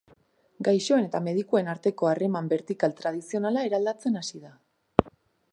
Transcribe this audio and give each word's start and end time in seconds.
Gaixoen 0.67 1.05
eta 1.09 1.21
medikuen 1.27 1.69
arteko 1.75 2.09
harreman 2.13 2.49
bertikal 2.55 2.97
tradizionala 3.03 3.67
eraldatzen 3.71 4.21
hasi 4.23 4.47
da. 4.51 4.59